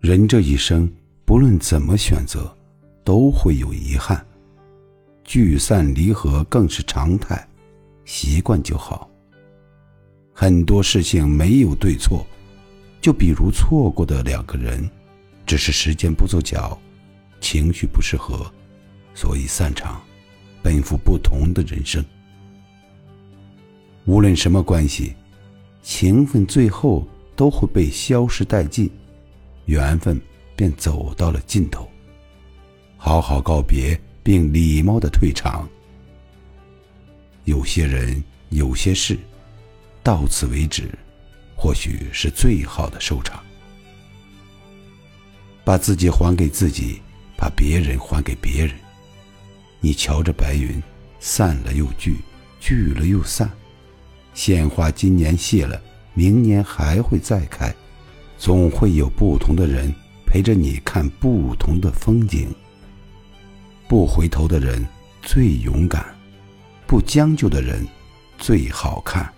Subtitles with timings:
[0.00, 0.90] 人这一生，
[1.26, 2.50] 不论怎么选择，
[3.04, 4.26] 都会有遗憾。
[5.24, 7.46] 聚散离合更是常态，
[8.06, 9.10] 习惯就好。
[10.32, 12.26] 很多事情没有对错，
[12.98, 14.88] 就比如错过的两个人，
[15.44, 16.78] 只是时间不凑巧，
[17.38, 18.50] 情绪不适合，
[19.14, 20.00] 所以散场，
[20.62, 22.02] 奔赴不同的人生。
[24.06, 25.12] 无论什么关系，
[25.82, 27.06] 情分最后
[27.36, 28.90] 都会被消失殆尽。
[29.70, 30.20] 缘分
[30.56, 31.88] 便走到了尽头。
[32.96, 35.68] 好好告别，并礼貌的退场。
[37.44, 39.16] 有些人，有些事，
[40.02, 40.90] 到此为止，
[41.54, 43.40] 或许是最好的收场。
[45.64, 47.00] 把自己还给自己，
[47.36, 48.74] 把别人还给别人。
[49.78, 50.82] 你瞧着白云，
[51.20, 52.16] 散了又聚，
[52.58, 53.48] 聚了又散。
[54.34, 55.80] 鲜花今年谢了，
[56.12, 57.72] 明年还会再开。
[58.40, 59.94] 总会有不同的人
[60.24, 62.48] 陪着你看不同的风景。
[63.86, 64.82] 不回头的人
[65.20, 66.02] 最勇敢，
[66.86, 67.86] 不将就的人
[68.38, 69.30] 最好看。